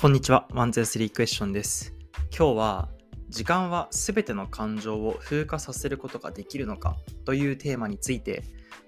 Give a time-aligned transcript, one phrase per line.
[0.00, 1.92] こんにちは、ワンゼスリークエスチョンです。
[2.34, 2.88] 今日は、
[3.28, 8.42] 時間はすべての感情を風化させることができるのかというテーマについて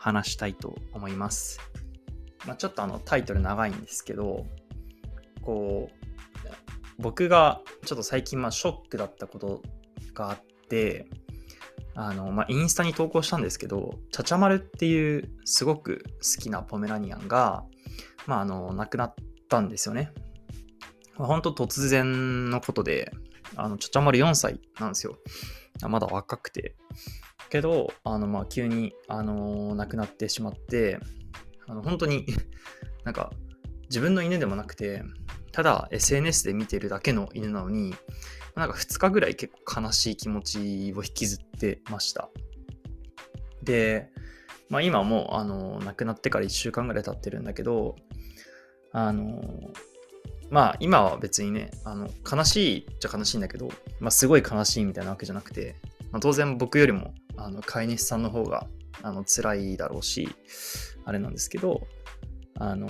[0.00, 1.60] 話したいと思います。
[2.44, 4.46] まあ、ちょっとあのタイトル長いんですけど、
[5.42, 6.08] こう、
[6.98, 9.62] 僕がちょっと最近まあショックだったこと
[10.12, 11.06] があって、
[11.94, 17.62] あの、まあ、インスタに投稿したんですけど、ちゃちゃまるっていうすごく好きなポメラニアンが、
[18.26, 19.14] まあ、あの、亡くなっ
[19.48, 20.12] たんですよね。
[21.16, 23.12] 本当突然のことで、
[23.56, 25.18] あの、ちゃちゃまる4歳なんですよ。
[25.88, 26.74] まだ若くて。
[27.48, 30.98] けど、あの、まあ、急に、あの亡くなってしまって、
[31.66, 32.26] あの、本当に、
[33.04, 33.32] なんか、
[33.84, 35.02] 自分の犬でもなくて、
[35.52, 37.94] ただ SNS で見てるだけの犬なのに、
[38.56, 42.28] なんか2日ぐらい結構悲しい気持ちを引きずってました。
[43.62, 44.10] で、
[44.68, 47.96] まあ今もう、あの、亡くなってから1週間ぐらい経ってるんだけど、
[48.92, 49.40] あの、
[50.50, 53.68] まあ今は別にね、あの、悲しいっちゃ悲しいんだけど、
[54.00, 55.76] まあすごい悲しいみたいなわけじゃなくて、
[56.12, 58.66] まあ、当然僕よりも、あの、飼い主さんの方が、
[59.02, 60.28] あの、辛いだろうし、
[61.04, 61.86] あれなんですけど、
[62.58, 62.86] あの、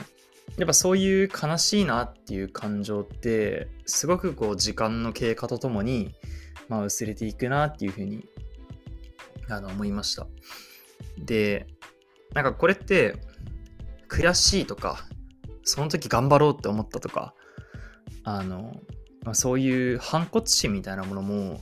[0.59, 6.15] やっぱそういう悲しいなっていう感情って、すごくこう時間の経過とともに、
[6.69, 8.25] まあ薄れていくなっていうふうに、
[9.49, 10.27] あの、思いました。
[11.19, 11.67] で、
[12.33, 13.17] なんかこれって、
[14.09, 15.05] 悔しいとか、
[15.65, 17.35] その時頑張ろうって思ったとか、
[18.27, 18.77] あの、
[19.25, 21.61] まあ、そういう反骨心みたいなものも、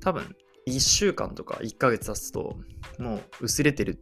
[0.00, 0.36] 多分
[0.68, 2.56] 1週間とか1ヶ月経つと、
[2.98, 3.98] もう薄れてる。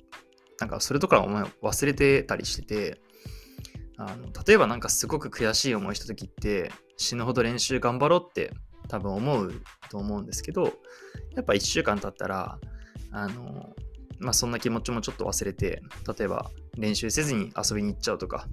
[0.58, 3.00] なんかそれとかお前忘れてたりしてて、
[3.96, 8.50] あの例えばなんかすごく悔しい思いした時って死ぬほど練習頑張ろうって
[8.88, 9.52] 多分思う
[9.90, 10.72] と思うんですけど
[11.36, 12.58] やっぱ1週間経ったら
[13.12, 13.74] あの
[14.18, 15.82] まあそんな気持ちもちょっと忘れて
[16.18, 18.48] 例えば練習せずに遊びに行っちゃうとか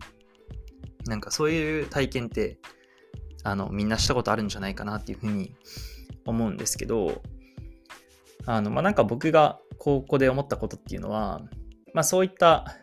[1.06, 2.58] なんかそういう体験って
[3.48, 5.56] あのみんなしたことあるんじゃないかなっていうふうに
[6.26, 7.22] 思うんですけど
[8.46, 11.42] あのまあなんか僕が高校で思ったことっていうのは
[11.94, 12.78] まあそういった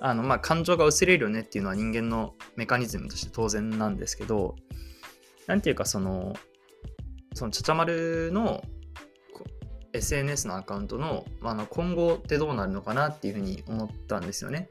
[0.00, 4.54] あのまあ感情が薄れるよねっていうのは人間のメカニズムとして当然なんですけど、
[5.46, 6.34] なんていうかその、
[7.34, 8.62] そのちゃちゃまるの
[9.92, 14.68] SNS のアカウントの,、まあ、の今後ってどうなるのかなっていうふうに思ったんですよね。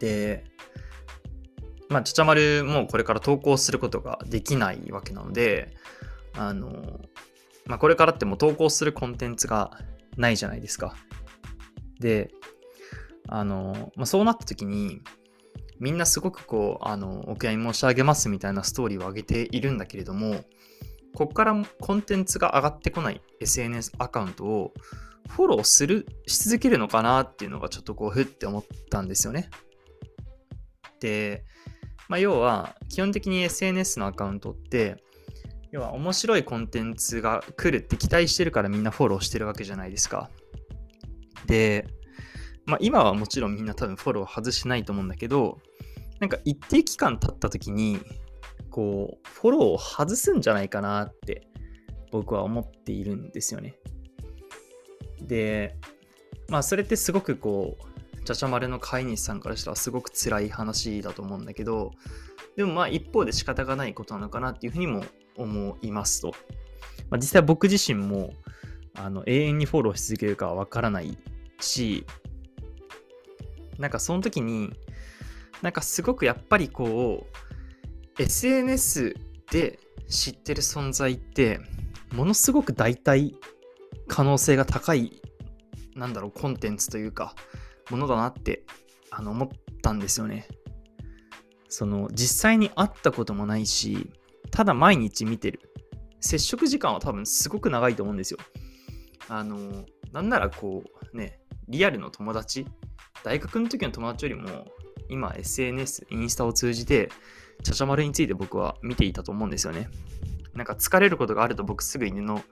[0.00, 0.44] で、
[1.92, 5.74] まあ、ちゃちゃまるもこれから投稿することができないわけなので、
[6.34, 7.00] あの、
[7.66, 9.78] まあ、これからってもう投稿するコンテンツが
[10.16, 10.94] ないじゃないですか。
[12.00, 12.30] で、
[13.28, 15.02] あの、まあ、そうなった時に、
[15.78, 20.44] みんなすごくこう、あの、お悔やみ申し上げますみたいなストーリーを上げているんだけれども、
[21.14, 24.72] こっからコンテンツが上がってこない SNS アカウントを
[25.28, 29.50] フォローする、し続けるのかなっていうのがちょっとこう、ふって思ったんですよね。
[31.00, 31.44] で、
[32.12, 35.02] まあ、要は、基本的に SNS のアカウントって、
[35.70, 40.28] 要は面白いコンテンツが来るって期待してるからみんなフォローしてるわけじゃないですか。
[41.46, 41.86] で、
[42.66, 45.58] まあ、今はもちろんみんな多分フォロー外してないと思うんだけど、
[46.20, 47.98] なんか一定期間経った時に、
[48.68, 51.48] こう、フォローを外すんじゃないかなって
[52.10, 53.78] 僕は思っているんですよね。
[55.22, 55.78] で、
[56.50, 57.91] まあそれってすごくこう、
[58.24, 61.92] ちゃちゃまるの飼い主さんからしたらすごく辛い話だと思うんだけど、
[62.56, 65.04] でもまあ一方で仕方がないことなのかなっていうふうにも
[65.36, 66.34] 思いますと。
[67.10, 68.32] まあ、実際僕自身も
[68.94, 71.16] あの永遠にフォローし続けるかはわからない
[71.60, 72.04] し、
[73.78, 74.72] なんかその時に、
[75.62, 77.26] なんかすごくやっぱりこ
[78.18, 79.16] う、SNS
[79.50, 79.78] で
[80.08, 81.60] 知ってる存在って、
[82.12, 83.34] ものすごく代替
[84.08, 85.22] 可能性が高い、
[85.94, 87.34] なんだろう、コンテンツというか、
[87.90, 88.64] ものだなって
[89.10, 89.48] あの思っ
[89.82, 90.46] たんですよね。
[91.68, 94.10] その、実際に会ったこともないし、
[94.50, 95.60] ただ毎日見てる。
[96.20, 98.38] 接触時間は多分すごく長いと思うんですよ。
[99.28, 102.66] あの、なんならこう、ね、リアルの友達、
[103.24, 104.66] 大学の時の友達よりも
[105.08, 107.08] 今 SNS、インスタを通じて
[107.62, 109.88] ちゃちゃまるについて僕は見ていたと思うんですよね。
[110.54, 112.42] なんか疲れることがあると僕すぐ犬の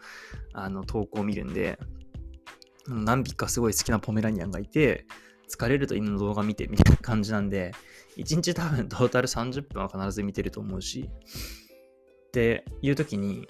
[0.54, 1.78] あの投稿を見るんで、
[2.94, 5.06] 何匹かすごい好きなポメラニアンがいて、
[5.48, 7.72] 疲れると犬の動画見てみたいな感じなんで、
[8.16, 11.08] 1日多分トータル30分は必ず見てると思うし、
[12.28, 13.48] っていう時に、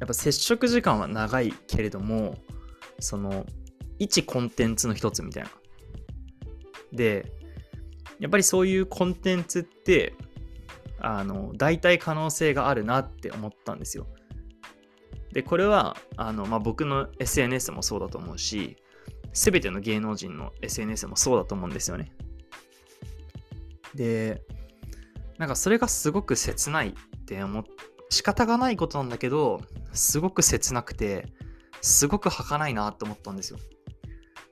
[0.00, 2.36] やっぱ接触時間は長いけれども、
[2.98, 3.46] その、
[3.98, 5.50] 一コンテンツの一つみたいな。
[6.92, 7.32] で、
[8.18, 10.14] やっぱりそういうコンテンツって、
[11.00, 14.06] あの、代替可能性があるなって思ったんですよ。
[15.32, 18.76] で、これは、あの、まあ、僕の SNS もそうだと思うし、
[19.32, 22.12] すべての芸能人の SNS もそうだと思うんですよね。
[23.94, 24.42] で、
[25.38, 27.64] なんかそれがすごく切ないって思
[28.10, 29.60] 仕方がないことなんだけど、
[29.92, 31.26] すごく切なくて、
[31.80, 33.58] すごく儚いなって思ったんですよ。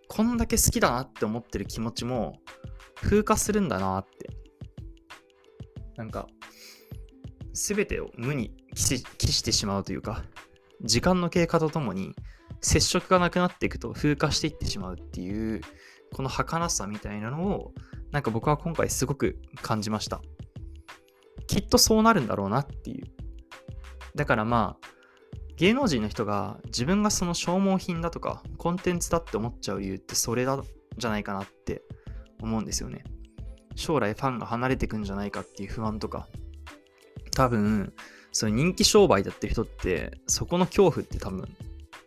[0.08, 2.38] こんだけ好きだなって思ってる気持ちも
[2.96, 4.31] 風化するんだなって。
[5.96, 6.29] なんか、
[7.55, 10.25] すべてを無に帰してしまうというか、
[10.82, 12.14] 時間の経過とともに
[12.61, 15.61] 接触がなくなっていくと風化していってしまうっていう、
[16.12, 17.73] この儚さみたいなのを、
[18.12, 20.20] なんか僕は今回すごく感じました。
[21.46, 23.06] きっとそうなるんだろうなっていう。
[24.14, 24.88] だからまあ、
[25.56, 30.62] 芸能人の人が自分がその消耗品だとかコンテンツだって思っちゃう理由ってそれだ
[30.99, 31.82] じゃないかなって
[32.40, 33.05] 思うんですよね。
[33.75, 36.29] 将来ファンが離れてくんじゃないかっていう不安とか
[37.34, 37.93] 多分
[38.37, 41.49] その人気商売だって人ってそこの恐怖って多分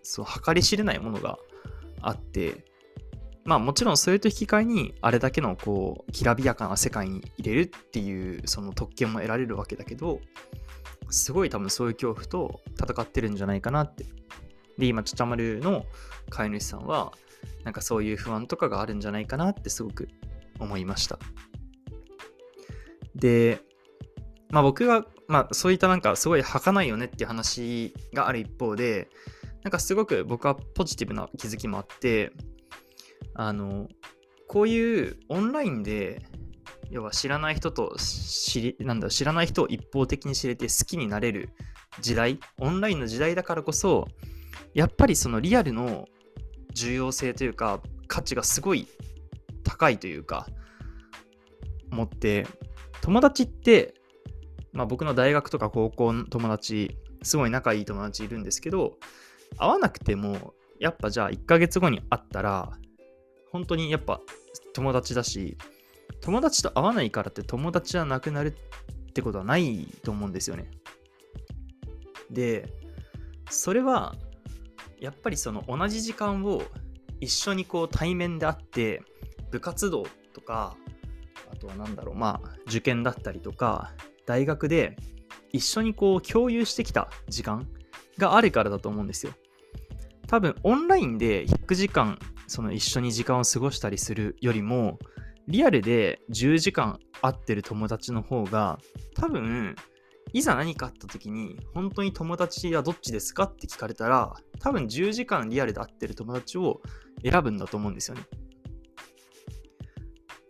[0.03, 1.37] そう計り知れないものが
[2.01, 2.65] あって
[3.45, 10.19] まあもちろんそれと引き換えにあれだけのこうきらびやかな世界に入れるっていうその特権も得られるわけだけど
[11.09, 14.05] すごい多分そういう恐怖と戦ってるんじゃないかなって。
[14.77, 15.85] で、今、ちゃちゃまるの
[16.29, 17.11] 飼い主さんは、
[17.63, 20.07] なんかそういう不安とかがあるんじゃないかなってすごく
[20.59, 21.19] 思いました。
[23.15, 23.59] で、
[24.49, 29.07] まあ僕が、まあそういったなんかすごい儚いよねっていう話がある一方で、
[29.63, 32.33] なんかすごく僕はポジティブな気づきもあって、
[33.35, 33.87] あの、
[34.47, 36.21] こういうオンラインで
[36.89, 41.49] 要は知らない人と知り、なんだ、知らない人を一方的に知れて好きになれる
[42.01, 44.07] 時代、オンラインの時代だからこそ、
[44.73, 46.07] やっぱりそのリアルの
[46.73, 48.87] 重要性というか、価値がすごい
[49.63, 50.47] 高いというか、
[51.91, 52.47] 思って、
[53.01, 53.93] 友達って、
[54.71, 58.97] まあ僕の大学とか高校の友達、すごい仲いい友達いるんですけど、
[59.57, 62.71] 会わなくても、やっぱじゃあ1ヶ月後に会ったら、
[63.51, 64.21] 本当にやっぱ
[64.73, 65.57] 友達だし、
[66.21, 68.55] 友達と会わないからって友達はなくなる
[69.09, 70.69] ってことはないと思うんですよね。
[72.29, 72.71] で、
[73.49, 74.15] それは、
[74.99, 76.61] やっぱりその同じ時間を
[77.21, 79.01] 一緒にこう対面であって、
[79.51, 80.75] 部活動とか、
[81.51, 83.93] あとは何だろう、まあ、受験だったりとか、
[84.29, 84.95] 大学で
[85.51, 87.67] 一緒にこう共有してきた時間
[88.17, 89.33] があるからだと思うんですよ。
[90.27, 94.99] 多分オンラインで100時間その一緒に時間を過ごしたりするよりも
[95.49, 98.77] リアルで10時間会ってる友達の方が、
[99.15, 99.75] 多分、
[100.31, 106.81] いざ何かあった時に、本当に友達はどっちですかって聞かれたら、多分10時間リアルで会ってる友達を
[107.23, 108.23] 選ぶんだと思うんですよね。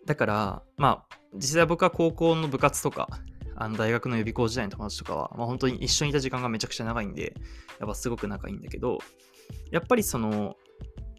[0.06, 3.08] だから、まあ、実際僕は高校の部活とか、
[3.60, 7.36] あの大学の予備校時代の友達とかは、まあ、本当に一緒にいた時間がめちゃくちゃ長いんで、
[7.80, 9.00] やっぱすごく仲いいんだけど、
[9.70, 10.56] やっぱりその、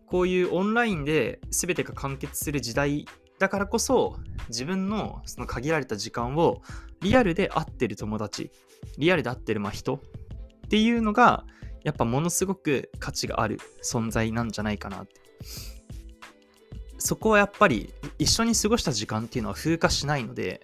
[0.06, 3.06] こういうオンラインで全てが完結する時代
[3.38, 4.16] だからこそ
[4.48, 6.62] 自分のその限られた時間を
[7.00, 8.50] リアルで会ってる友達
[8.98, 10.00] リアルで会ってるま人っ
[10.68, 11.44] ていうのが
[11.84, 15.20] やっぱものすごく価値がある存在なんじゃないかなって。
[16.98, 20.60] そこはやっぱり一緒に過ごした時間っていうのは風化しないので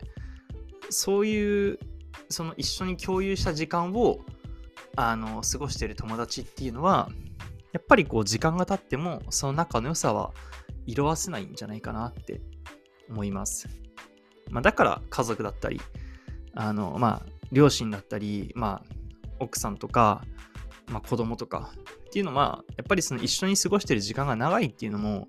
[0.91, 1.79] そういう
[2.29, 4.21] その一緒に共有した時間を
[4.97, 7.09] あの過ごしてる友達っていうのは
[7.73, 10.33] やっぱりこう時間が経ってもその仲の良さは
[10.87, 12.41] 色あせないんじゃないかなって
[13.11, 13.69] 思います。
[14.51, 15.81] まあ、だから家族だったり、
[16.55, 18.97] あの、まあ、両親だったり、まあ、
[19.41, 20.23] 奥さんとか、
[20.89, 21.73] まあ、子供とか
[22.07, 25.29] っていうのは、やっぱりその一緒に過ごしてる時間が長いっていうのも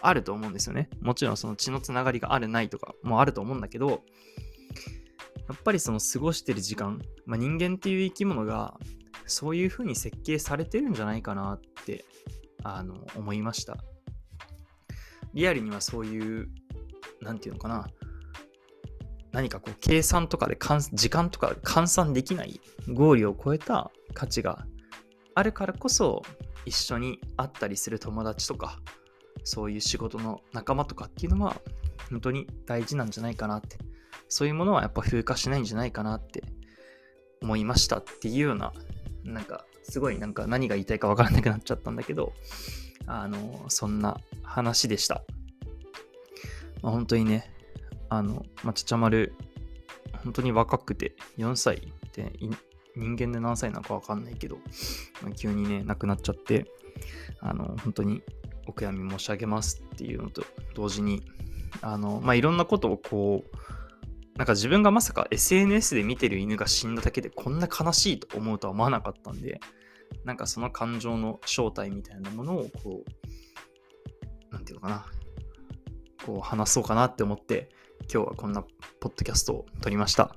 [0.00, 0.90] あると思うんですよね。
[1.00, 4.02] もちろんその血のつながりがあるないとかもあると思うんだけど、
[5.48, 8.78] やっぱりその過ごしてる時間、まあ、人間っていう生き物が
[9.26, 12.04] そういう風に設計されてるんじゃないかなって
[12.62, 13.76] あの思いました。
[15.34, 16.48] リアルにはそういう
[17.20, 17.88] 何て言うのかな、
[19.32, 20.56] 何かこう計算とかで
[20.92, 24.66] 時間とか換算できない合理を超えた価値が
[25.34, 26.22] あるからこそ
[26.64, 28.80] 一緒に会ったりする友達とか
[29.44, 31.56] そういう仕事の仲間とかっていうのは
[32.10, 33.78] 本当に大事なんじゃないかなって
[34.28, 36.42] そういうものはやっぱ風化しないんじゃないかなって
[37.42, 38.72] 思いましたっていうような
[39.24, 42.32] なんかすごいなんか何が言いたいかわからなくなっちゃったんだけど
[43.06, 45.22] あのそんな話でした。
[46.82, 47.50] まあ、本当にね、
[48.08, 49.34] あの、まあ、ちゃちゃまる、
[50.24, 52.32] 本当に若くて4歳って
[52.96, 54.56] 人間で何歳なのかわかんないけど、
[55.22, 56.66] まあ、急にね、亡くなっちゃって、
[57.40, 58.22] あの、本当に
[58.66, 60.44] お悔やみ申し上げますっていうのと
[60.74, 61.22] 同時に、
[61.82, 63.56] あの、まあ、いろんなことをこう、
[64.38, 69.60] なんか自分がまさか SNS で見てる犬が死んだだけでこんな悲しいと思うとは思わなかったんで、
[70.24, 75.06] なんかその感情の正体みたいなものをこう、なんていうのかな、
[76.24, 77.68] こう話そうかなって思って
[78.02, 78.62] 今日はこんな
[79.00, 80.36] ポッドキャストを撮りました。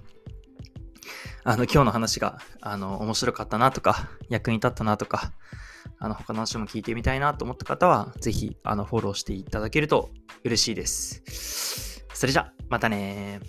[1.44, 5.34] あの、今日の話が、あの、面白かったなとか、役に立ったなとか、
[6.00, 10.10] あの、他の話も聞いてみたいなと思った方は、ぜひ、あの、フォローしていただけると
[10.44, 12.04] 嬉しいです。
[12.14, 13.40] それじゃ、またね